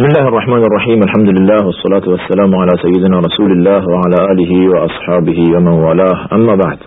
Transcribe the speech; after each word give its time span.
بسم 0.00 0.08
الله 0.08 0.28
الرحمن 0.28 0.62
الرحیم 0.62 1.02
الحمد 1.02 1.28
لله 1.28 1.64
والصلاة 1.66 2.08
والسلام 2.08 2.54
على 2.54 2.70
سيدنا 2.82 3.18
رسول 3.18 3.50
الله 3.52 3.82
وعلى 3.92 4.18
آله 4.32 4.52
وأصحابه 4.72 5.38
ومن 5.54 5.74
والاه 5.84 6.28
اما 6.32 6.56
بعد 6.56 6.78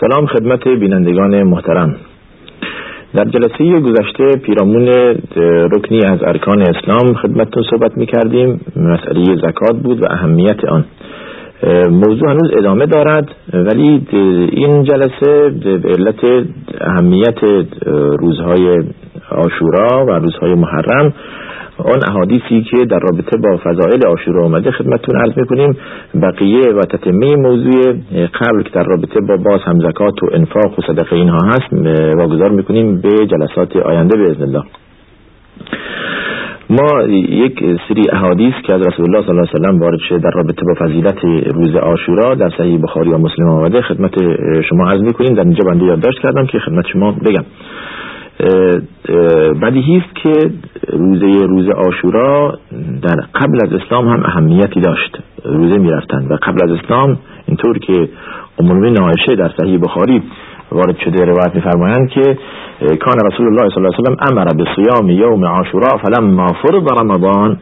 سلام 0.00 0.26
خدمت 0.26 0.68
بینندگان 0.68 1.42
محترم 1.42 1.96
در 3.14 3.24
جلسه 3.24 3.80
گذشته 3.80 4.36
پیرامون 4.36 4.88
رکنی 5.72 6.00
از 6.06 6.22
ارکان 6.22 6.60
اسلام 6.60 7.14
خدمتتون 7.14 7.62
صحبت 7.70 7.96
می 7.96 8.06
کردیم 8.06 8.60
مسئله 8.76 9.36
زکات 9.36 9.76
بود 9.82 10.02
و 10.02 10.06
اهمیت 10.10 10.64
آن 10.64 10.84
موضوع 11.90 12.30
هنوز 12.30 12.50
ادامه 12.58 12.86
دارد 12.86 13.28
ولی 13.52 14.06
این 14.52 14.84
جلسه 14.84 15.50
به 15.64 15.88
علت 15.88 16.46
اهمیت 16.80 17.38
روزهای 18.20 18.84
آشورا 19.30 20.06
و 20.06 20.10
روزهای 20.10 20.54
محرم 20.54 21.12
آن 21.78 22.00
احادیثی 22.08 22.62
که 22.62 22.84
در 22.84 22.98
رابطه 22.98 23.36
با 23.36 23.56
فضائل 23.64 24.06
آشورا 24.06 24.44
آمده 24.44 24.70
خدمتتون 24.70 25.16
عرض 25.16 25.38
می‌کنیم. 25.38 25.76
بقیه 26.22 26.72
و 26.72 26.80
تتمه 26.80 27.36
موضوع 27.36 27.92
قبل 28.40 28.62
که 28.62 28.70
در 28.72 28.84
رابطه 28.84 29.20
با 29.20 29.36
باز 29.36 29.60
هم 29.64 29.78
زکات 29.80 30.22
و 30.22 30.26
انفاق 30.32 30.78
و 30.78 30.82
صدقه 30.86 31.16
اینها 31.16 31.38
هست 31.46 31.72
واگذار 32.18 32.50
می‌کنیم 32.50 33.00
به 33.00 33.26
جلسات 33.26 33.76
آینده 33.76 34.18
به 34.18 34.42
الله. 34.42 34.62
ما 36.70 37.02
یک 37.28 37.58
سری 37.88 38.02
احادیث 38.12 38.54
که 38.66 38.72
از 38.72 38.80
رسول 38.86 39.04
الله 39.06 39.26
صلی 39.26 39.30
الله 39.30 39.48
علیه 39.54 39.78
و 39.78 39.82
وارد 39.82 39.98
شده 40.08 40.18
در 40.18 40.30
رابطه 40.34 40.62
با 40.66 40.86
فضیلت 40.86 41.24
روز 41.54 41.76
آشورا 41.76 42.34
در 42.34 42.50
صحیح 42.58 42.80
بخاری 42.82 43.10
و 43.10 43.18
مسلم 43.18 43.48
آمده 43.48 43.82
خدمت 43.82 44.14
شما 44.62 44.90
عرض 44.90 45.02
می‌کنیم. 45.02 45.34
در 45.34 45.42
اینجا 45.42 45.64
بنده 45.70 45.84
یادداشت 45.84 46.18
کردم 46.18 46.46
که 46.46 46.58
خدمت 46.58 46.86
شما 46.92 47.12
بگم. 47.12 47.44
بدیهی 49.62 49.96
است 49.96 50.14
که 50.14 50.32
روزه 50.92 51.46
روز 51.46 51.68
آشورا 51.70 52.58
در 53.02 53.16
قبل 53.34 53.58
از 53.66 53.72
اسلام 53.72 54.08
هم 54.08 54.22
اهمیتی 54.24 54.80
داشت. 54.80 55.18
روزه 55.44 55.78
می‌رفتن 55.78 56.26
و 56.30 56.36
قبل 56.42 56.58
از 56.64 56.70
اسلام 56.70 57.18
اینطور 57.46 57.78
که 57.78 58.08
عمومی 58.58 58.90
نایشه 58.90 59.34
در 59.38 59.50
صحیح 59.60 59.78
بخاری 59.78 60.22
وارد 60.72 60.96
شده 61.04 61.24
روایت 61.24 61.54
میفرمایند 61.54 62.08
که 62.08 62.38
کان 62.80 63.14
رسول 63.32 63.46
الله 63.46 63.68
صلی 63.68 63.76
الله 63.76 63.88
علیه 63.88 63.98
و 63.98 64.04
سلم 64.04 64.16
امر 64.30 64.44
بصیام 64.44 65.10
یوم 65.10 65.44
عاشورا 65.44 65.98
فلما 65.98 66.46
فرض 66.46 67.00
رمضان 67.00 67.58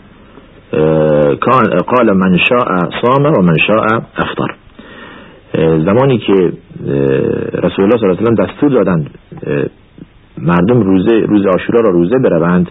قال 1.87 2.13
من 2.17 2.39
شاء 2.49 2.79
صام 3.03 3.27
و 3.27 3.43
من 3.43 3.57
شاء 3.67 4.01
افطر. 4.17 4.55
زمانی 5.85 6.19
که 6.19 6.33
رسول 7.63 7.85
الله 7.85 7.99
صلی 7.99 8.09
الله 8.09 8.17
علیه 8.17 8.23
و 8.23 8.25
سلم 8.25 8.47
دستور 8.47 8.71
دادند 8.71 9.11
مردم 10.39 10.81
روزه 10.81 11.21
روز 11.21 11.47
آشورا 11.47 11.81
را 11.81 11.91
روزه 11.91 12.19
بروند. 12.19 12.71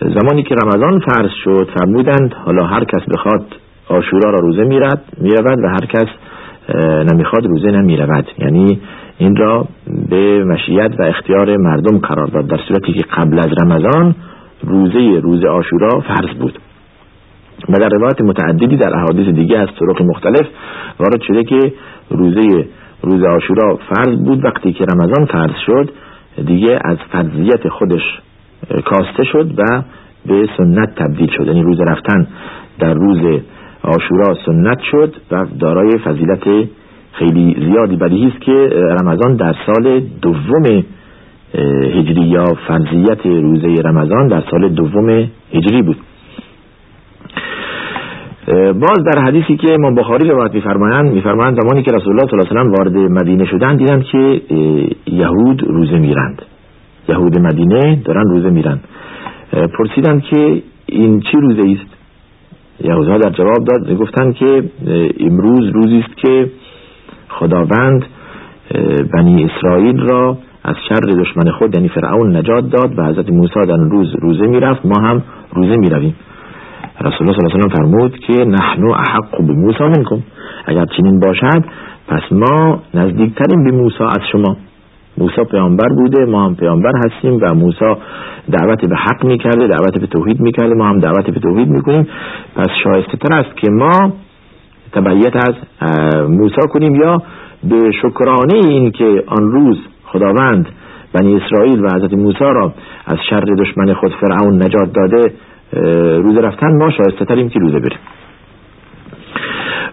زمانی 0.00 0.42
که 0.42 0.54
رمضان 0.54 1.00
فرض 1.00 1.30
شد 1.44 1.68
فرمودند 1.74 2.34
حالا 2.44 2.66
هر 2.66 2.84
کس 2.84 3.02
بخواد 3.14 3.46
آشورا 3.88 4.30
را 4.30 4.38
روزه 4.40 4.64
میرد 4.64 5.02
می‌رود 5.18 5.58
و 5.64 5.68
هر 5.68 5.86
کس 5.86 6.06
نمی‌خواد 7.12 7.46
روزه 7.46 7.70
نمی‌رود. 7.70 8.28
یعنی 8.38 8.80
این 9.18 9.36
را 9.36 9.66
به 10.10 10.44
مشیت 10.44 10.90
و 10.98 11.02
اختیار 11.02 11.56
مردم 11.56 11.98
قرار 11.98 12.26
داد. 12.26 12.46
در 12.46 12.58
صورتی 12.68 12.92
که 12.92 13.04
قبل 13.16 13.38
از 13.38 13.48
رمضان 13.62 14.14
روزه 14.64 15.20
روز 15.22 15.44
آشورا 15.44 16.00
فرض 16.00 16.36
بود. 16.40 16.58
و 17.68 17.72
در 17.72 17.88
روایت 17.88 18.20
متعددی 18.20 18.76
در 18.76 18.96
احادیث 18.96 19.34
دیگه 19.34 19.58
از 19.58 19.68
طرق 19.80 20.02
مختلف 20.02 20.46
وارد 21.00 21.20
شده 21.26 21.44
که 21.44 21.72
روزه 22.10 22.66
روز 23.02 23.24
آشورا 23.24 23.78
فرض 23.88 24.16
بود. 24.16 24.44
وقتی 24.44 24.72
که 24.72 24.84
رمضان 24.84 25.24
فرض 25.26 25.56
شد 25.66 25.90
دیگه 26.46 26.78
از 26.84 26.96
فرضیت 27.12 27.68
خودش 27.68 28.02
کاسته 28.84 29.24
شد 29.24 29.54
و 29.58 29.82
به 30.26 30.48
سنت 30.56 30.94
تبدیل 30.94 31.30
شد. 31.36 31.46
یعنی 31.46 31.62
روز 31.62 31.80
رفتن 31.80 32.26
در 32.78 32.94
روز 32.94 33.40
آشورا 33.82 34.34
سنت 34.46 34.78
شد 34.90 35.14
و 35.30 35.46
دارای 35.60 35.98
فضیلت 35.98 36.68
خیلی 37.12 37.56
زیادی 37.60 37.96
بدیهی 37.96 38.28
است 38.28 38.40
که 38.40 38.52
رمضان 39.02 39.36
در 39.36 39.54
سال 39.66 40.00
دوم 40.22 40.64
هجری 41.94 42.22
یا 42.22 42.44
فرضیت 42.68 43.26
روزه 43.26 43.74
رمضان 43.84 44.28
در 44.28 44.42
سال 44.50 44.68
دوم 44.68 45.08
هجری 45.54 45.82
بود. 45.82 45.96
باز 48.74 49.04
در 49.12 49.22
حدیثی 49.22 49.56
که 49.56 49.74
امام 49.74 49.94
بخاری 49.94 50.28
روایت 50.28 50.54
میفرمایند 50.54 51.12
میفرمایند 51.12 51.60
زمانی 51.62 51.82
که 51.82 51.92
رسول 51.92 52.12
الله 52.12 52.30
صلی 52.30 52.38
الله 52.38 52.60
علیه 52.60 52.70
و 52.70 52.76
وارد 52.76 52.96
مدینه 52.96 53.46
شدند 53.46 53.78
دیدند 53.78 54.04
که 54.04 54.40
یهود 55.06 55.62
روزه 55.62 55.98
میرند. 55.98 56.42
یهود 57.08 57.38
مدینه 57.38 58.02
دارن 58.04 58.24
روزه 58.30 58.50
میرند. 58.50 58.84
پرسیدند 59.78 60.22
که 60.22 60.62
این 60.86 61.20
چی 61.20 61.36
روزه 61.40 61.60
است 61.60 61.96
یهودها 62.84 63.18
در 63.18 63.30
جواب 63.30 63.64
داد 63.64 63.88
می‌گفتند 63.88 64.34
که 64.34 64.64
امروز 65.20 65.68
روزی 65.74 65.98
است 65.98 66.16
که 66.16 66.50
خداوند 67.28 68.04
بنی 69.14 69.44
اسرائیل 69.44 70.00
را 70.00 70.38
از 70.64 70.74
شر 70.88 71.00
دشمن 71.00 71.50
خود 71.50 71.74
یعنی 71.74 71.88
فرعون 71.88 72.36
نجات 72.36 72.70
داد 72.70 72.98
و 72.98 73.04
حضرت 73.06 73.30
موسی 73.30 73.54
در 73.68 73.76
روز 73.76 74.14
روزه 74.22 74.46
می‌رفت. 74.46 74.86
ما 74.86 75.00
هم 75.00 75.22
روزه 75.54 75.76
می‌رویم. 75.76 76.14
رسول 77.04 77.28
الله 77.28 77.32
صلی 77.32 77.44
الله 77.44 77.54
علیه 77.54 77.66
و 77.66 77.76
فرمود 77.76 78.18
که 78.18 78.44
نحن 78.44 78.84
احق 78.84 79.46
به 79.46 79.52
موسی 79.52 79.84
منکم. 79.84 80.22
اگر 80.66 80.84
چنین 80.96 81.20
باشد 81.20 81.64
پس 82.08 82.22
ما 82.32 82.80
نزدیکتریم 82.94 83.64
به 83.64 83.70
موسی 83.70 84.04
از 84.04 84.20
شما. 84.32 84.56
موسی 85.18 85.44
پیامبر 85.50 85.88
بوده 85.88 86.24
ما 86.24 86.44
هم 86.44 86.54
پیامبر 86.54 86.92
هستیم 87.04 87.40
و 87.42 87.54
موسی 87.54 87.94
دعوت 88.50 88.84
به 88.84 88.96
حق 88.96 89.24
می‌کرده 89.24 89.66
دعوت 89.66 89.98
به 90.00 90.06
توحید 90.06 90.40
می‌کرده 90.40 90.74
ما 90.74 90.88
هم 90.88 90.98
دعوت 90.98 91.30
به 91.30 91.40
توحید 91.40 91.68
می‌کنیم. 91.68 92.06
پس 92.56 92.68
شایسته 92.84 93.16
تر 93.16 93.38
است 93.38 93.56
که 93.56 93.70
ما 93.70 94.12
تبعیت 94.92 95.36
از 95.36 95.54
موسی 96.28 96.68
کنیم 96.72 96.94
یا 96.94 97.22
به 97.64 97.90
شکرانه 98.02 98.54
این 98.54 98.90
که 98.90 99.24
آن 99.26 99.52
روز 99.52 99.78
خداوند 100.04 100.68
بنی 101.12 101.36
اسرائیل 101.36 101.84
و 101.84 101.88
حضرت 101.96 102.14
موسی 102.14 102.44
را 102.44 102.72
از 103.06 103.18
شر 103.30 103.40
دشمن 103.40 103.94
خود 103.94 104.12
فرعون 104.20 104.62
نجات 104.62 104.92
داده 104.94 105.32
روزه 106.22 106.40
رفتن 106.40 106.76
ما 106.76 106.90
شایسته 106.90 107.24
تریم 107.24 107.48
که 107.48 107.58
روزه 107.58 107.78
بریم. 107.78 107.98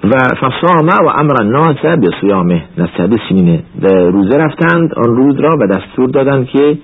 و 0.04 0.36
فصامه 0.36 0.94
و 1.06 1.10
امر 1.16 1.36
الناس 1.42 1.76
به 1.76 2.08
صیامه 2.22 2.64
نستحدث 2.78 3.20
سینینه 3.30 3.64
روزه 4.12 4.38
رفتند 4.38 4.94
آن 4.94 5.16
روز 5.16 5.40
را 5.40 5.50
و 5.62 5.68
دستور 5.68 6.10
دادند 6.10 6.48
که 6.48 6.78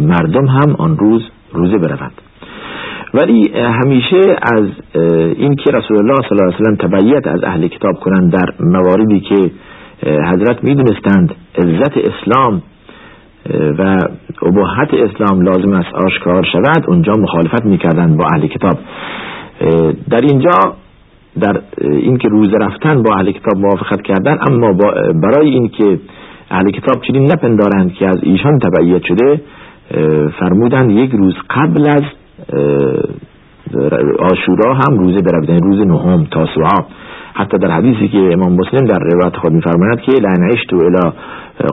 مردم 0.00 0.46
هم 0.46 0.76
آن 0.78 0.96
روز 0.96 1.22
روزه 1.52 1.78
بروند. 1.78 2.12
ولی 3.14 3.50
همیشه 3.54 4.36
از 4.54 4.68
این 5.36 5.56
که 5.56 5.72
رسول 5.72 5.96
الله 5.96 6.14
صلی 6.28 6.38
الله 6.38 6.54
علیه 6.54 6.56
وسلم 6.56 6.76
تبعیت 6.76 7.26
از 7.26 7.44
اهل 7.44 7.68
کتاب 7.68 7.94
کنند 7.94 8.32
در 8.32 8.54
مواردی 8.60 9.20
که 9.20 9.50
حضرت 10.06 10.64
می‌دونستند 10.64 11.34
عزت 11.58 11.96
اسلام 11.96 12.62
و 13.78 13.98
ابهت 14.42 14.94
اسلام 14.94 15.40
لازم 15.40 15.72
است 15.72 15.94
آشکار 15.94 16.44
شود 16.52 16.84
اونجا 16.88 17.12
مخالفت 17.12 17.64
می‌کردند 17.64 18.16
با 18.16 18.26
اهل 18.34 18.46
کتاب. 18.46 18.78
در 20.10 20.20
اینجا 20.30 20.50
در 21.40 21.60
اینکه 21.80 22.28
روز 22.28 22.54
رفتن 22.60 23.02
با 23.02 23.14
اهل 23.14 23.32
کتاب 23.32 23.56
موافقت 23.56 24.02
کردن 24.02 24.38
اما 24.50 24.72
برای 25.22 25.50
اینکه 25.50 25.98
اهل 26.50 26.70
کتاب 26.70 27.02
چنین 27.02 27.22
نپندارند 27.22 27.92
که 27.92 28.06
از 28.06 28.18
ایشان 28.22 28.58
تبعیت 28.58 29.02
شده 29.04 29.40
فرمودند 30.40 30.90
یک 30.90 31.10
روز 31.10 31.34
قبل 31.50 31.88
از 31.88 32.02
آشورا 34.18 34.74
هم 34.74 34.98
روزه 34.98 35.20
بروید 35.20 35.48
یعنی 35.48 35.60
روز 35.62 35.86
نهم 35.86 36.24
تاسوعا 36.24 36.84
حتی 37.38 37.58
در 37.58 37.70
حدیثی 37.70 38.08
که 38.08 38.18
امام 38.18 38.52
مسلم 38.52 38.86
در 38.86 38.98
روایت 38.98 39.36
خود 39.36 39.52
میفرماید 39.52 40.00
که 40.00 40.12
لعن 40.12 40.50
عشت 40.52 40.72
الى 40.72 41.12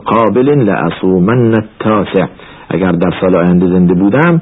قابل 0.04 0.48
لأصومن 0.48 1.54
التاسع. 1.54 2.26
اگر 2.68 2.92
در 2.92 3.10
سال 3.20 3.36
آینده 3.36 3.66
زنده 3.66 3.94
بودم 3.94 4.40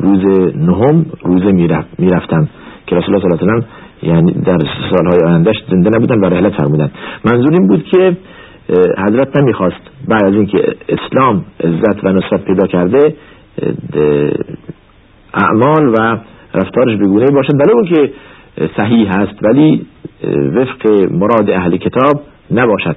روز 0.00 0.24
نهم 0.56 1.06
روزه 1.24 1.52
می‌رفتم 1.98 2.48
که 2.86 2.96
رسول 2.96 3.14
الله 3.14 3.38
صلی 3.38 3.48
الله 3.48 3.64
یعنی 4.02 4.32
در 4.32 4.58
سالهای 4.90 5.32
آیندهش 5.32 5.56
زنده 5.70 5.90
نبودن 5.96 6.20
و 6.20 6.24
رحلت 6.24 6.52
فرمودن. 6.52 6.90
منظور 7.24 7.52
این 7.52 7.68
بود 7.68 7.84
که 7.84 8.16
حضرت 8.98 9.36
نمی‌خواست 9.36 9.90
بعد 10.08 10.24
از 10.24 10.34
اینکه 10.34 10.58
اسلام 10.88 11.44
عزت 11.64 12.04
و 12.04 12.12
نصرت 12.12 12.44
پیدا 12.44 12.66
کرده 12.66 13.14
اعمال 15.34 15.88
و 15.88 16.18
رفتارش 16.54 16.96
بگونه 16.96 17.26
باشد. 17.34 17.52
اون 17.74 17.84
که 17.84 18.12
صحیح 18.76 19.08
هست 19.08 19.44
ولی 19.44 19.86
وفق 20.54 21.10
مراد 21.10 21.50
اهل 21.50 21.76
کتاب 21.76 22.22
نباشد. 22.50 22.96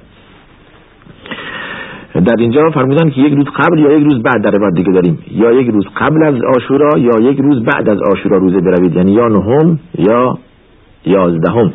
در 2.14 2.34
اینجا 2.38 2.70
فرمودن 2.70 3.10
که 3.10 3.20
یک 3.20 3.32
روز 3.32 3.46
قبل 3.46 3.78
یا 3.78 3.92
یک 3.92 4.04
روز 4.04 4.22
بعد 4.22 4.42
در 4.42 4.50
روایت 4.50 4.74
دیگه 4.74 4.92
داریم. 4.92 5.18
یا 5.30 5.52
یک 5.52 5.70
روز 5.70 5.84
قبل 5.96 6.24
از 6.26 6.34
آشورا 6.56 6.98
یا 6.98 7.30
یک 7.30 7.38
روز 7.38 7.64
بعد 7.64 7.88
از 7.88 7.98
آشورا 8.12 8.38
روزه 8.38 8.60
بروید. 8.60 8.96
یعنی 8.96 9.12
یا 9.12 9.28
نهم 9.28 9.78
یا 9.98 10.38
یازدهم. 11.06 11.72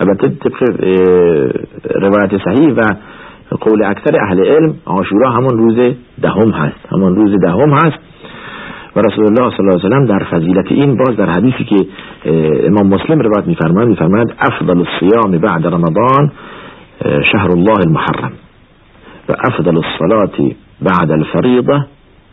البته 0.00 0.28
طبق 0.28 0.62
روایت 1.94 2.30
صحیح 2.44 2.72
و 2.72 2.82
قول 3.60 3.84
اکثر 3.84 4.16
اهل 4.22 4.46
علم 4.46 4.74
آشورا 4.84 5.30
همون 5.30 5.58
روز 5.58 5.94
دهم 6.22 6.50
هست. 6.50 6.92
همون 6.92 7.16
روز 7.16 7.40
دهم 7.40 7.70
هست. 7.70 7.98
و 8.96 9.00
رسول 9.00 9.24
الله 9.24 9.50
صلی 9.56 9.66
الله 9.66 9.72
علیه 9.72 9.86
وسلم 9.86 10.06
در 10.06 10.24
فضیلت 10.24 10.72
این 10.72 10.96
باز 10.96 11.16
در 11.16 11.30
حدیثی 11.30 11.64
که 11.64 11.86
امام 12.66 12.86
مسلم 12.86 13.20
روایت 13.20 13.46
میفرمایند 13.46 13.90
میفرمایند 13.90 14.34
افضل 14.38 14.78
الصیام 14.78 15.38
بعد 15.38 15.66
رمضان 15.66 16.32
شهر 17.32 17.50
الله 17.50 17.78
المحرم. 17.86 18.32
و 19.28 19.32
افضل 19.38 19.76
الصلاة 19.76 20.52
بعد 20.82 21.10
الفریضه 21.10 21.86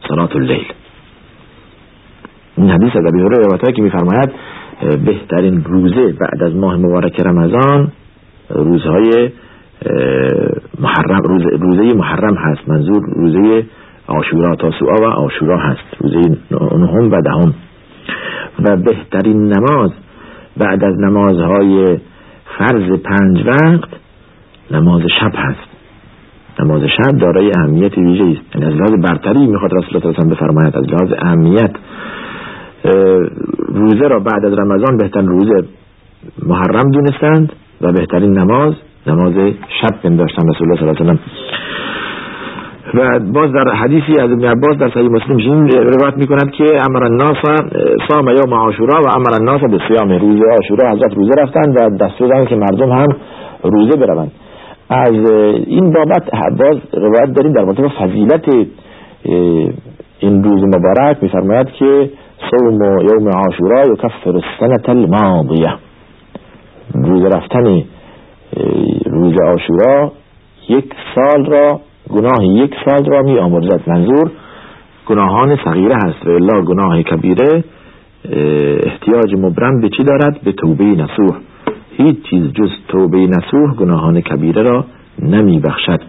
صلاة 0.07 0.35
اللیل 0.35 0.65
این 2.57 2.69
حدیث 2.69 2.95
از 2.95 3.05
ابی 3.05 3.19
روایت 3.19 3.75
که 3.75 3.81
میفرماید 3.81 4.31
بهترین 5.05 5.63
روزه 5.63 6.15
بعد 6.19 6.43
از 6.43 6.55
ماه 6.55 6.75
مبارک 6.75 7.21
رمضان 7.25 7.91
روزهای 8.49 9.29
محرم 10.79 11.21
روز 11.23 11.41
روزه 11.61 11.97
محرم 11.97 12.35
هست 12.35 12.69
منظور 12.69 13.01
روزه 13.15 13.65
آشورا 14.11 14.55
تاسوعا 14.55 14.95
و 15.01 15.05
آشورا 15.05 15.57
هست. 15.57 15.83
روزه 15.99 16.37
نهم 16.51 17.11
و 17.11 17.21
دهم. 17.21 17.53
و 18.59 18.77
بهترین 18.77 19.53
نماز 19.53 19.91
بعد 20.57 20.83
از 20.83 20.99
نمازهای 20.99 21.97
فرض 22.57 22.99
پنج 23.03 23.45
وقت 23.45 23.89
نماز 24.71 25.01
شب 25.01 25.31
هست. 25.35 25.69
نماز 26.59 26.81
شب 26.81 27.17
دارای 27.17 27.51
اهمیت 27.57 27.97
ویژه 27.97 28.23
است. 28.23 28.55
یعنی 28.55 28.67
از 28.67 28.73
لحاظ 28.73 28.91
برتری 28.91 29.47
می‌خواد 29.47 29.73
رسول 29.73 30.01
الله 30.03 30.15
صلی 30.15 30.29
بفرماید. 30.29 30.77
از 30.77 30.83
لحاظ 30.83 31.13
اهمیت 31.17 31.71
روزه 33.67 34.07
را 34.07 34.19
بعد 34.19 34.45
از 34.45 34.53
رمضان 34.53 34.97
بهترین 34.97 35.27
روزه 35.27 35.67
محرم 36.45 36.91
دونستند 36.91 37.53
و 37.81 37.91
بهترین 37.91 38.39
نماز 38.39 38.73
نماز 39.07 39.33
شب 39.81 40.01
پنداشتن 40.03 40.49
رسول 40.49 40.67
الله 40.67 40.79
صلی 40.79 40.89
الله 40.89 41.01
علیه 41.01 41.13
و 41.13 41.17
و 42.93 43.19
باز 43.19 43.51
در 43.51 43.73
حدیثی 43.75 44.19
از 44.19 44.31
ابن 44.31 44.45
عباس 44.45 44.77
در 44.77 44.89
صحیح 44.89 45.09
مسلم 45.09 45.37
این 45.37 45.69
روایت 45.69 46.17
می‌کند 46.17 46.51
که 46.51 46.65
امر 46.89 47.03
الناس 47.03 47.37
صام 48.07 48.29
یوم 48.29 48.53
عاشورا 48.53 49.01
و 49.01 49.07
امر 49.15 49.33
الناس 49.39 49.61
به 49.61 49.77
صیام 49.87 50.09
روز 50.09 50.39
عاشورا 50.51 50.91
حضرت 50.91 51.13
روزه 51.13 51.31
رفتن 51.37 51.71
و 51.71 51.97
دستور 51.97 52.27
دادن 52.27 52.45
که 52.45 52.55
مردم 52.55 52.91
هم 52.91 53.07
روزه 53.63 53.97
بروند. 53.97 54.31
از 54.89 55.31
این 55.67 55.93
بابت 55.93 56.23
باز 56.59 56.77
روایت 56.93 57.33
داریم 57.35 57.53
در 57.53 57.63
مورد 57.63 57.87
فضیلت 57.87 58.45
این 60.19 60.43
روز 60.43 60.63
مبارک 60.63 61.17
میفرماید 61.21 61.67
که 61.67 62.09
صوم 62.51 62.79
یوم 62.83 63.29
عاشورا 63.29 63.85
یکفر 63.85 64.35
السنه 64.35 64.89
الماضیه. 64.89 65.73
روز 66.93 67.25
رفتن 67.25 67.83
روز 69.05 69.33
عاشورا 69.41 70.11
یک 70.69 70.93
سال 71.15 71.45
را 71.45 71.79
گناه 72.11 72.45
یک 72.45 72.73
سال 72.85 73.05
را 73.05 73.21
می 73.21 73.37
آمرزد 73.37 73.81
منظور 73.87 74.31
گناهان 75.05 75.57
صغیره 75.65 75.95
هست 75.95 76.27
و 76.27 76.29
الا 76.29 76.61
گناه 76.61 77.03
کبیره 77.03 77.63
احتیاج 78.85 79.35
مبرم 79.37 79.81
به 79.81 79.89
چی 79.89 80.03
دارد؟ 80.03 80.41
به 80.43 80.51
توبه 80.51 80.83
نسوح 80.83 81.37
هیچ 81.97 82.21
چیز 82.29 82.43
جز 82.53 82.69
توبه 82.87 83.17
نسوح 83.17 83.75
گناهان 83.75 84.21
کبیره 84.21 84.61
را 84.63 84.85
نمی 85.21 85.59
بخشد. 85.59 85.99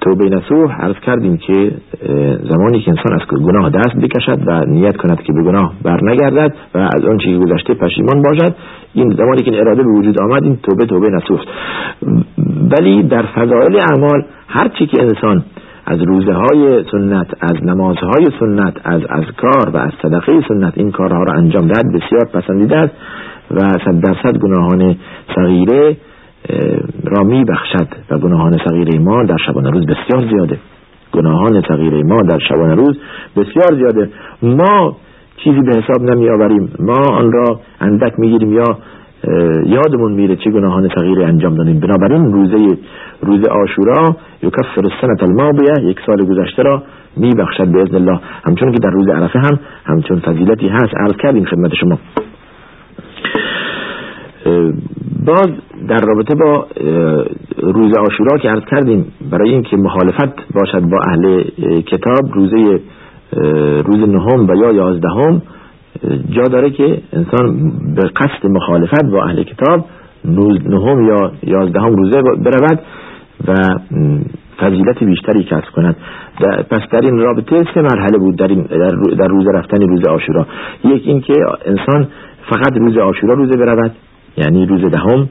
توبه 0.00 0.24
نسوح 0.24 0.72
عرض 0.72 0.96
کردیم 1.06 1.36
که 1.36 1.72
زمانی 2.50 2.80
که 2.80 2.90
انسان 2.90 3.20
از 3.20 3.40
گناه 3.42 3.70
دست 3.70 3.96
بکشد 3.96 4.38
و 4.46 4.64
نیت 4.64 4.96
کند 4.96 5.22
که 5.22 5.32
به 5.32 5.42
گناه 5.42 5.72
بر 5.82 6.00
نگردد 6.02 6.54
و 6.74 6.78
از 6.78 7.04
آن 7.04 7.18
چیزی 7.18 7.38
گذشته 7.38 7.74
پشیمان 7.74 8.22
باشد 8.22 8.54
این 8.94 9.14
زمانی 9.18 9.42
که 9.42 9.60
اراده 9.60 9.82
به 9.82 9.90
وجود 9.90 10.22
آمد 10.22 10.44
این 10.44 10.58
توبه 10.62 10.86
توبه 10.86 11.08
نسوح 11.10 11.40
ولی 12.70 13.02
در 13.02 13.22
فضایل 13.22 13.78
اعمال 13.90 14.24
هر 14.48 14.68
چی 14.68 14.86
که 14.86 15.02
انسان 15.02 15.44
از 15.86 16.02
روزه 16.02 16.32
های 16.32 16.84
سنت 16.90 17.26
از 17.40 17.64
نمازهای 17.64 18.26
سنت 18.40 18.76
از 18.84 19.00
اذکار 19.10 19.70
و 19.74 19.76
از 19.76 19.92
صدقه 20.02 20.40
سنت 20.48 20.72
این 20.76 20.90
کارها 20.90 21.22
را 21.22 21.32
انجام 21.34 21.66
دهد 21.66 21.86
بسیار 21.92 22.24
پسندیده 22.34 22.76
است 22.76 22.94
و 23.50 23.60
صد 23.60 24.00
درصد 24.00 24.38
گناهان 24.38 24.96
صغیره 25.34 25.96
را 27.04 27.24
می 27.24 27.44
بخشد 27.44 27.88
و 28.10 28.18
گناهان 28.18 28.58
صغیره 28.68 28.98
ما 28.98 29.22
در 29.24 29.36
شبانه 29.46 29.70
روز 29.70 29.86
بسیار 29.86 30.30
زیاده. 30.30 30.58
گناهان 31.12 31.62
صغیره 31.68 32.02
ما 32.02 32.22
در 32.22 32.38
شبانه 32.48 32.74
روز 32.74 32.98
بسیار 33.36 33.74
زیاده. 33.74 34.10
ما 34.42 34.96
چیزی 35.36 35.60
به 35.60 35.82
حساب 35.82 36.02
نمی 36.02 36.28
آوریم 36.28 36.72
ما 36.78 37.16
آن 37.18 37.32
را 37.32 37.60
اندک 37.80 38.18
می 38.18 38.30
گیریم 38.30 38.52
یا 38.52 38.78
یادمون 39.66 40.12
میره 40.12 40.36
چه 40.36 40.50
گناهان 40.50 40.88
صغیره 40.98 41.26
انجام 41.26 41.54
دادیم. 41.54 41.80
بنابراین 41.80 42.32
روزه 42.32 42.78
روز 43.22 43.40
آشورا 43.48 44.16
یکفر 44.42 44.80
السنه 44.80 45.22
الماضیه 45.22 45.90
یک 45.90 45.98
سال 46.06 46.24
گذشته 46.24 46.62
را 46.62 46.82
میبخشد 47.16 47.72
باذن 47.72 47.94
الله. 47.94 48.20
همچون 48.44 48.72
که 48.72 48.78
در 48.78 48.90
روز 48.90 49.08
عرفه 49.08 49.38
هم 49.38 49.60
همچون 49.84 50.18
فضیلتی 50.18 50.68
هست. 50.68 50.94
عرض 50.96 51.16
کردیم 51.16 51.44
خدمت 51.44 51.74
شما. 51.74 51.98
باز 55.26 55.50
در 55.88 56.00
رابطه 56.06 56.34
با 56.34 56.66
روز 57.62 57.96
آشورا 57.96 58.38
که 58.38 58.48
عرض 58.48 58.64
کردیم 58.70 59.06
برای 59.30 59.50
اینکه 59.50 59.76
مخالفت 59.76 60.52
باشد 60.54 60.80
با 60.80 60.98
اهل 61.08 61.42
کتاب 61.80 62.34
روزه 62.34 62.80
روز 63.86 64.08
نهم 64.08 64.48
و 64.48 64.54
یا 64.54 64.72
یازدهم 64.72 65.42
جا 66.30 66.42
داره 66.42 66.70
که 66.70 66.98
انسان 67.12 67.72
به 67.94 68.02
قصد 68.02 68.46
مخالفت 68.46 69.04
با 69.04 69.24
اهل 69.24 69.42
کتاب 69.42 69.86
نهم 70.24 71.06
یا 71.06 71.32
یازدهم 71.42 71.96
روزه 71.96 72.22
برود 72.22 72.80
و 73.48 73.54
فضیلت 74.60 75.04
بیشتری 75.04 75.44
کسب 75.44 75.70
کند. 75.76 75.96
پس 76.70 76.80
در 76.92 77.00
این 77.00 77.18
رابطه 77.18 77.64
سه 77.74 77.80
مرحله 77.82 78.18
بود 78.18 78.36
در, 78.36 78.48
این 78.48 78.62
در 79.18 79.28
روز 79.28 79.46
رفتن 79.54 79.88
روز 79.88 80.08
آشورا 80.08 80.46
یک 80.84 81.02
اینکه 81.06 81.34
انسان 81.66 82.08
فقط 82.50 82.76
روز 82.76 82.98
آشورا 82.98 83.34
روزه 83.34 83.56
برود 83.56 83.92
یعنی 84.36 84.66
روز 84.66 84.80
دهم 84.80 85.28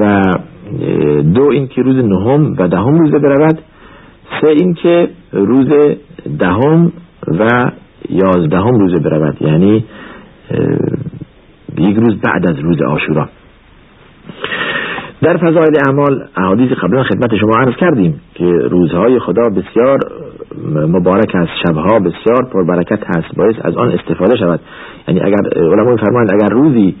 و 0.00 0.22
دو 1.34 1.50
اینکه 1.50 1.82
روز 1.82 1.96
نهم 1.96 2.54
و 2.58 2.68
دهم 2.68 2.98
روزه 2.98 3.18
برود 3.18 3.58
سه 4.40 4.48
اینکه 4.48 5.08
روز 5.32 5.68
دهم 6.38 6.92
و 7.26 7.70
یازدهم 8.10 8.78
روزه 8.78 8.98
برود. 8.98 9.36
یعنی 9.42 9.84
یک 11.78 11.96
روز 11.96 12.20
بعد 12.20 12.46
از 12.46 12.58
روز 12.58 12.82
آشورا 12.82 13.28
در 15.22 15.36
فضایل 15.36 15.72
اعمال 15.86 16.24
احادیث 16.36 16.72
قبلا 16.72 17.02
خدمت 17.02 17.36
شما 17.36 17.56
عرض 17.56 17.76
کردیم 17.76 18.20
که 18.34 18.44
روزهای 18.44 19.18
خدا 19.18 19.48
بسیار 19.48 19.98
مبارک 20.88 21.34
است. 21.34 21.50
شبها 21.66 21.98
بسیار 21.98 22.48
پربرکت 22.52 23.04
هست. 23.06 23.36
باعث 23.36 23.54
از 23.62 23.76
آن 23.76 23.92
استفاده 23.92 24.36
شود. 24.36 24.60
یعنی 25.08 25.20
اگر 25.20 25.48
علما 25.56 25.96
فرمایند 25.96 26.32
اگر 26.32 26.48
روزی 26.48 26.94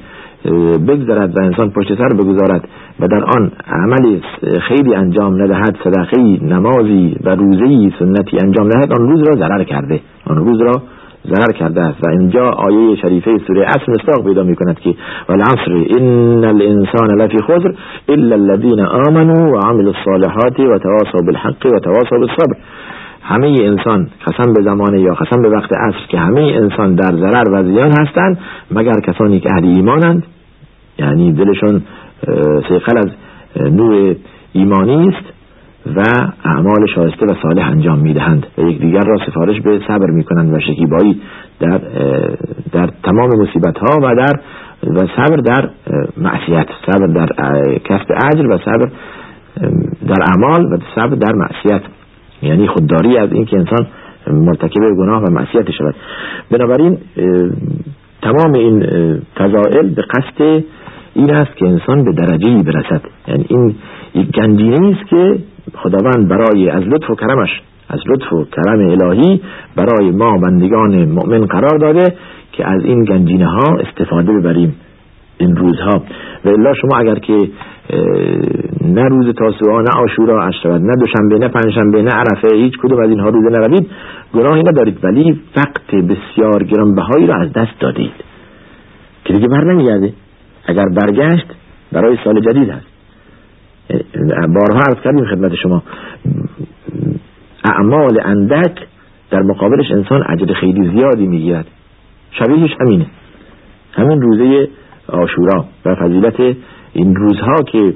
بگذارد 0.88 1.38
و 1.38 1.42
انسان 1.42 1.70
پشت 1.70 1.94
سر 1.94 2.08
بگذارد 2.08 2.68
و 3.00 3.08
در 3.08 3.24
آن 3.36 3.52
عملی 3.66 4.22
خیلی 4.68 4.94
انجام 4.94 5.42
ندهد 5.42 5.76
صدقی 5.84 6.40
نمازی 6.42 7.16
و 7.24 7.34
روزی 7.34 7.92
سنتی 7.98 8.38
انجام 8.42 8.66
ندهد 8.66 8.92
آن 8.92 9.08
روز 9.08 9.28
را 9.28 9.36
ضرر 9.36 9.64
کرده 9.64 10.00
آن 10.26 10.36
روز 10.36 10.60
را 10.60 10.82
ضرر 11.28 11.52
کرده 11.52 11.82
است. 11.82 12.06
و 12.06 12.10
اینجا 12.10 12.50
آیه 12.50 12.96
شریفه 12.96 13.38
سوره 13.46 13.66
اصل 13.66 13.92
مستاق 13.92 14.24
پیدا 14.24 14.42
می 14.42 14.56
کند 14.56 14.78
که 14.78 14.94
والعصر 15.28 15.98
ان 15.98 16.44
الانسان 16.44 17.22
لفی 17.22 17.38
خسر 17.38 17.74
الا 18.08 18.36
الذين 18.36 18.80
آمنوا 18.80 19.52
وعملوا 19.52 19.92
الصالحات 19.98 20.60
وتواصوا 20.60 21.20
بالحق 21.26 21.66
وتواصوا 21.66 22.18
بالصبر. 22.18 22.56
همه 23.24 23.46
انسان 23.46 24.08
قسم 24.26 24.52
به 24.52 24.62
زمانه 24.62 25.00
یا 25.00 25.14
قسم 25.14 25.42
به 25.42 25.48
وقت 25.48 25.72
عصر 25.72 26.06
که 26.08 26.18
همه 26.18 26.40
انسان 26.40 26.94
در 26.94 27.16
ضرر 27.16 27.50
و 27.52 27.64
زیان 27.64 27.90
هستند 28.00 28.38
مگر 28.70 29.00
کسانی 29.00 29.40
که 29.40 29.50
اهل 29.52 29.64
ایمانند؟ 29.64 30.26
یعنی 30.98 31.32
دلشون 31.32 31.82
سیقل 32.68 32.98
از 32.98 33.10
نور 33.72 34.16
ایمانی 34.52 35.08
است 35.08 35.34
و 35.96 36.02
اعمال 36.44 36.86
شایسته 36.94 37.26
و 37.26 37.34
صالح 37.42 37.68
انجام 37.68 37.98
می‌دهند 37.98 38.46
و 38.58 38.60
یکدیگر 38.60 39.04
را 39.06 39.16
سفارش 39.26 39.60
به 39.60 39.80
صبر 39.88 40.10
می‌کنند 40.10 40.54
و 40.54 40.60
شکیبایی 40.60 41.20
در 41.60 41.80
در 42.72 42.90
تمام 43.02 43.28
مصیبت 43.40 43.78
ها 43.78 43.98
و 44.02 44.14
در 44.14 44.40
و 44.82 45.06
صبر 45.16 45.36
در 45.36 45.70
معصیت 46.16 46.66
صبر 46.86 47.06
در 47.06 47.28
کسب 47.78 48.12
اجر 48.32 48.46
و 48.48 48.58
صبر 48.58 48.88
در 50.06 50.22
اعمال 50.22 50.64
و 50.64 50.78
صبر 50.94 51.14
در 51.14 51.32
معصیت. 51.32 51.82
یعنی 52.42 52.66
خودداری 52.66 53.18
از 53.18 53.32
اینکه 53.32 53.56
انسان 53.56 53.86
مرتکب 54.26 54.80
گناه 54.98 55.22
و 55.22 55.30
معصیت 55.30 55.70
شود. 55.70 55.94
بنابراین 56.50 56.98
تمام 58.22 58.54
این 58.54 58.80
فضائل 59.36 59.88
به 59.94 60.02
قصد 60.02 60.64
این 61.14 61.30
است 61.30 61.56
که 61.56 61.66
انسان 61.66 62.04
به 62.04 62.12
درجه 62.12 62.62
برسد. 62.62 63.00
یعنی 63.28 63.46
این 63.48 63.74
گنجینه 64.34 64.96
است 64.96 65.10
که 65.10 65.38
خداوند 65.74 66.28
برای 66.28 66.70
از 66.70 66.82
لطف 66.82 67.10
و 67.10 67.14
کرمش 67.14 67.60
از 67.88 68.00
لطف 68.06 68.32
و 68.32 68.44
کرم 68.44 68.78
الهی 68.78 69.40
برای 69.76 70.10
ما 70.10 70.38
بندگان 70.38 71.04
مؤمن 71.04 71.46
قرار 71.46 71.78
داده 71.78 72.14
که 72.52 72.68
از 72.70 72.84
این 72.84 73.04
گنجینه 73.04 73.46
ها 73.46 73.78
استفاده 73.78 74.32
ببریم 74.32 74.74
این 75.38 75.56
روزها. 75.56 76.02
و 76.44 76.48
الا 76.48 76.74
شما 76.74 76.98
اگر 76.98 77.14
که 77.14 77.48
نه 78.84 79.02
روز 79.02 79.34
تاسوعا 79.34 79.80
نه 79.80 79.90
آشورا 79.96 80.50
شود 80.62 80.82
نه 80.82 80.96
دوشنبه 80.96 81.38
نه 81.38 81.48
پنجشنبه 81.48 82.02
نه 82.02 82.10
عرفه 82.10 82.56
هیچ 82.56 82.74
کدوم 82.82 83.02
از 83.02 83.10
اینها 83.10 83.28
روزه 83.28 83.50
نروید. 83.50 83.90
گناهی 84.34 84.62
ندارید 84.62 85.04
ولی 85.04 85.40
وقت 85.56 85.94
بسیار 85.94 86.64
گرانبهایی 86.64 87.26
را 87.26 87.34
از 87.34 87.52
دست 87.52 87.80
دادید. 87.80 88.12
که 89.24 89.32
دیگه 89.32 89.48
بر 89.48 89.64
نمیگرده. 89.64 90.12
اگر 90.66 90.84
برگشت 90.84 91.46
برای 91.92 92.18
سال 92.24 92.40
جدید 92.40 92.70
هست 92.70 92.86
بارها 94.30 94.80
عرض 94.88 95.00
کردیم 95.04 95.24
خدمت 95.24 95.54
شما. 95.54 95.82
اعمال 97.64 98.20
اندک 98.24 98.78
در 99.30 99.42
مقابلش 99.42 99.90
انسان 99.90 100.22
عجل 100.22 100.54
خیلی 100.54 100.88
زیادی 100.88 101.26
می‌گیرد. 101.26 101.66
شبیهش 102.30 102.70
همینه. 102.80 103.06
همین 103.92 104.22
روزه 104.22 104.68
آشورا 105.08 105.64
و 105.84 105.94
فضیلت 105.94 106.56
این 106.92 107.16
روزها 107.16 107.62
که 107.72 107.94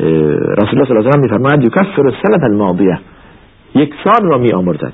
رسول 0.00 0.68
الله 0.72 0.84
صلی 0.84 0.96
الله 0.96 1.08
علیه 1.08 1.18
و 1.18 1.22
میفرماید 1.22 1.64
یکفر 1.64 2.06
السنه 2.06 2.44
الماضیه. 2.44 2.98
یک 3.74 3.94
سال 4.04 4.28
را 4.28 4.38
می 4.38 4.52
آمرزد 4.52 4.92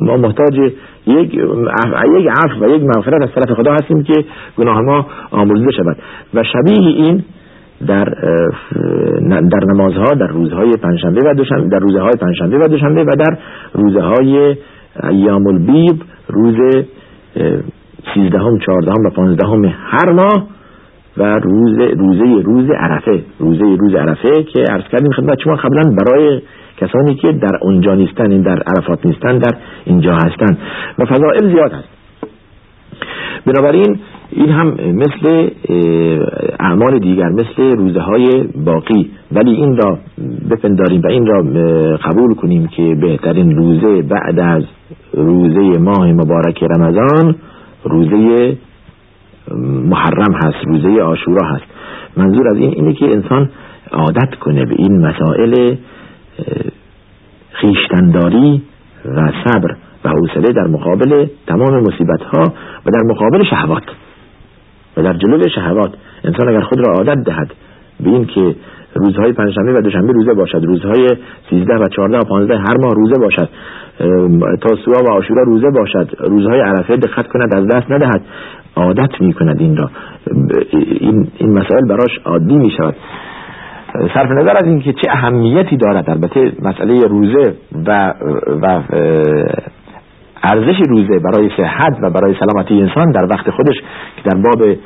ما 0.00 0.16
محتاج 0.16 0.54
یک 1.06 1.34
یک 2.14 2.28
عفو 2.28 2.64
و 2.64 2.68
یک 2.68 2.82
مغفرت 2.82 3.22
از 3.22 3.28
طرف 3.34 3.56
خدا 3.56 3.72
هستیم 3.72 4.02
که 4.02 4.24
گناه 4.58 4.80
ما 4.80 5.06
آمرزیده 5.30 5.72
شود. 5.72 5.96
و 6.34 6.42
شبیه 6.42 6.88
این 6.88 7.24
در 7.86 8.04
در 9.50 9.64
نمازها 9.74 10.14
در 10.14 10.26
روزهای 10.26 10.72
پنجشنبه 10.82 11.20
و 11.30 11.34
دوشنبه 11.34 11.68
در 11.68 11.78
روزهای 11.78 12.12
پنجشنبه 12.20 12.58
و 12.58 12.68
دوشنبه 12.68 13.04
و 13.04 13.16
در 13.18 13.38
روزهای 13.72 14.56
ایام 15.10 15.46
البیض 15.46 15.94
روز 16.28 16.56
سیزدهم 18.14 18.58
چهاردهم 18.58 19.06
و 19.06 19.10
پانزدهم 19.10 19.64
هر 19.64 20.12
ماه 20.12 20.46
و 21.18 21.38
روز 21.42 21.78
روزه 21.78 22.42
روز 22.44 22.70
عرفه. 22.70 23.22
روزه 23.38 23.64
روز 23.64 23.94
عرفه 23.94 24.42
که 24.42 24.64
عرض 24.70 24.84
کردیم 24.92 25.12
خدمت 25.12 25.38
شما 25.44 25.54
قبلا 25.54 25.82
برای 25.82 26.40
کسانی 26.76 27.14
که 27.14 27.32
در 27.32 27.58
اونجا 27.62 27.94
نیستن 27.94 28.32
این 28.32 28.42
در 28.42 28.62
عرفات 28.66 29.06
نیستن 29.06 29.38
در 29.38 29.54
اینجا 29.84 30.14
هستن. 30.14 30.58
و 30.98 31.04
فضائل 31.04 31.52
زیاد 31.54 31.72
هست. 31.72 31.88
بنابراین 33.46 33.98
این 34.30 34.48
هم 34.48 34.66
مثل 34.94 35.48
اعمال 36.60 36.98
دیگر 36.98 37.28
مثل 37.28 37.76
روزه 37.76 38.00
های 38.00 38.44
باقی. 38.64 39.10
ولی 39.32 39.50
این 39.50 39.76
را 39.76 39.98
بپنداریم 40.50 41.00
و 41.04 41.06
این 41.06 41.26
را 41.26 41.42
قبول 41.96 42.34
کنیم 42.34 42.66
که 42.66 42.96
بهترین 43.00 43.56
روزه 43.56 44.02
بعد 44.02 44.40
از 44.40 44.62
روزه 45.14 45.78
ماه 45.78 46.12
مبارک 46.12 46.62
رمضان 46.62 47.36
روزه 47.84 48.56
محرم 49.84 50.34
هست 50.34 50.66
روزه 50.66 51.02
آشورا 51.02 51.46
هست. 51.46 51.64
منظور 52.16 52.48
از 52.48 52.56
این 52.56 52.72
اینه 52.74 52.92
که 52.92 53.04
انسان 53.04 53.50
عادت 53.92 54.34
کنه 54.40 54.64
به 54.64 54.74
این 54.78 55.06
مسائل 55.06 55.76
خیشتنداری 57.50 58.62
و 59.04 59.32
صبر 59.44 59.76
و 60.04 60.08
حوصله 60.08 60.52
در 60.52 60.66
مقابل 60.66 61.26
تمام 61.46 61.80
مصیبت 61.80 62.22
ها 62.22 62.42
و 62.86 62.90
در 62.90 63.02
مقابل 63.04 63.44
شهوات. 63.50 63.84
و 64.96 65.02
در 65.02 65.12
جلو 65.12 65.48
شهوات 65.54 65.90
انسان 66.24 66.48
اگر 66.48 66.60
خود 66.60 66.86
را 66.86 66.92
عادت 66.92 67.24
دهد 67.24 67.54
به 68.00 68.10
این 68.10 68.26
که 68.26 68.54
روزهای 68.94 69.32
پنجشنبه 69.32 69.72
و 69.72 69.80
دوشنبه 69.80 70.12
روزه 70.12 70.34
باشد 70.34 70.64
روزهای 70.64 71.08
سیزده 71.50 71.74
و 71.74 71.88
چهارده 71.96 72.18
و 72.18 72.24
پانزده 72.24 72.58
هر 72.58 72.76
ماه 72.82 72.94
روزه 72.94 73.20
باشد 73.20 73.48
تا 74.60 74.76
سوا 74.84 75.04
و 75.04 75.12
آشورا 75.12 75.42
روزه 75.42 75.70
باشد 75.70 76.10
روزهای 76.18 76.60
عرفه 76.60 76.96
دقت 76.96 77.26
کند 77.28 77.56
از 77.56 77.66
دست 77.66 77.90
ندهد. 77.90 78.22
عادت 78.78 79.20
می 79.20 79.32
کند 79.32 79.60
این 79.60 79.76
را. 79.76 79.90
این, 81.00 81.28
این 81.38 81.58
مسائل 81.58 81.88
براش 81.88 82.18
عادی 82.24 82.56
می 82.56 82.70
شود 82.70 82.94
صرف 84.14 84.30
نظر 84.30 84.56
از 84.56 84.64
اینکه 84.64 84.92
چه 84.92 85.10
اهمیتی 85.10 85.76
دارد. 85.76 86.10
البته 86.10 86.52
مسئله 86.62 87.06
روزه 87.06 87.54
و 87.86 88.14
و 88.62 88.82
ارزش 90.42 90.76
روزه 90.88 91.18
برای 91.18 91.50
صحت 91.56 91.96
و 92.02 92.10
برای 92.10 92.34
سلامتی 92.40 92.80
انسان 92.80 93.10
در 93.10 93.24
وقت 93.30 93.50
خودش 93.50 93.76
که 94.16 94.30
در 94.30 94.36
باب 94.36 94.76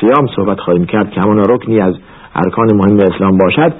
سیام 0.00 0.26
صحبت 0.36 0.60
خواهیم 0.60 0.86
کرد 0.86 1.10
که 1.10 1.20
همون 1.20 1.38
رکنی 1.38 1.80
از 1.80 1.94
ارکان 2.34 2.68
مهم 2.74 2.96
اسلام 2.96 3.38
باشد 3.38 3.72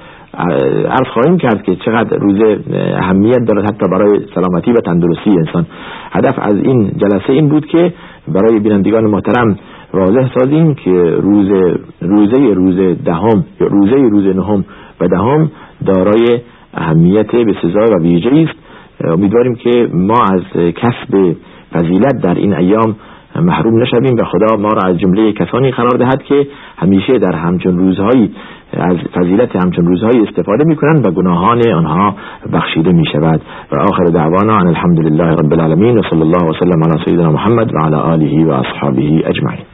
عرض 0.89 1.07
خواهیم 1.13 1.37
کرد 1.37 1.63
که 1.63 1.75
چقدر 1.75 2.17
روزه 2.17 2.59
اهمیت 2.95 3.39
دارد 3.47 3.65
حتی 3.65 3.87
برای 3.91 4.19
سلامتی 4.35 4.71
و 4.71 4.75
تندرستی 4.75 5.29
انسان. 5.29 5.65
هدف 6.11 6.39
از 6.39 6.55
این 6.63 6.91
جلسه 6.97 7.33
این 7.33 7.49
بود 7.49 7.65
که 7.65 7.93
برای 8.27 8.59
بینندگان 8.59 9.05
محترم 9.05 9.57
واضح 9.93 10.29
سازیم 10.39 10.75
که 10.75 10.91
روز 11.21 11.51
روزه 12.01 12.53
روز 12.53 12.97
دهم 13.05 13.45
یا 13.61 13.67
روزه 13.67 13.95
روز 13.95 14.35
نهم 14.35 14.65
و 14.99 15.07
دهم 15.07 15.51
دارای 15.85 16.39
اهمیت 16.73 17.31
به 17.31 17.55
سزا 17.61 17.95
و 17.95 18.01
ویژه 18.01 18.29
است. 18.29 18.59
امیدواریم 19.03 19.55
که 19.55 19.89
ما 19.93 20.19
از 20.33 20.41
کسب 20.53 21.35
فضیلت 21.73 22.21
در 22.23 22.35
این 22.35 22.53
ایام 22.53 22.95
محروم 23.41 23.81
نشویم 23.81 24.15
و 24.19 24.23
خدا 24.23 24.57
ما 24.57 24.69
را 24.69 24.89
از 24.89 24.99
جمله 24.99 25.33
کسانی 25.33 25.71
قرار 25.71 25.97
دهد 25.97 26.23
که 26.23 26.47
همیشه 26.77 27.19
در 27.19 27.35
همچون 27.35 27.77
روزهایی 27.77 28.35
از 28.73 28.97
فضیلت 29.15 29.55
همچون 29.55 29.85
روزهایی 29.85 30.27
استفاده 30.27 30.63
می 30.63 30.75
کنند 30.75 31.07
و 31.07 31.11
گناهان 31.11 31.61
آنها 31.75 32.15
بخشیده 32.53 32.91
می 32.91 33.05
شود 33.13 33.41
و 33.71 33.75
آخر 33.75 34.03
دعوانا 34.03 34.57
ان 34.57 34.67
الحمد 34.67 34.99
لله 34.99 35.31
رب 35.31 35.53
العالمین 35.53 35.97
و 35.97 36.01
صلی 36.09 36.21
الله 36.21 36.49
وسلم 36.49 36.83
علی 36.83 37.05
سیدنا 37.05 37.31
محمد 37.31 37.73
و 37.73 37.77
علی 37.77 37.95
آله 37.95 38.45
و 38.45 38.51
اصحابه 38.51 39.29
اجمعین. 39.29 39.65